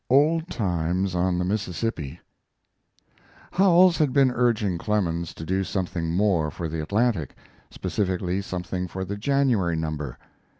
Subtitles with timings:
[0.09, 2.19] "OLD TIMES ON THE MISSISSIPPI"
[3.51, 7.35] Howells had been urging Clemens to do something more for the Atlantic,
[7.69, 10.17] specifically something for the January number.